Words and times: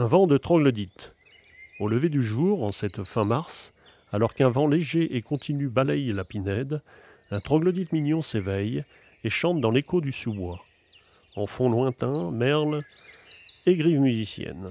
Un 0.00 0.06
vent 0.06 0.26
de 0.26 0.38
troglodyte. 0.38 1.10
Au 1.78 1.86
lever 1.86 2.08
du 2.08 2.22
jour, 2.22 2.64
en 2.64 2.72
cette 2.72 3.02
fin 3.02 3.26
mars, 3.26 3.82
alors 4.12 4.32
qu'un 4.32 4.48
vent 4.48 4.66
léger 4.66 5.14
et 5.14 5.20
continu 5.20 5.68
balaye 5.68 6.14
la 6.14 6.24
pinède, 6.24 6.80
un 7.30 7.40
troglodyte 7.40 7.92
mignon 7.92 8.22
s'éveille 8.22 8.82
et 9.24 9.28
chante 9.28 9.60
dans 9.60 9.70
l'écho 9.70 10.00
du 10.00 10.10
sous-bois. 10.10 10.64
En 11.36 11.46
fond 11.46 11.68
lointain, 11.68 12.30
merle 12.30 12.80
et 13.66 13.76
grive 13.76 14.00
musicienne. 14.00 14.70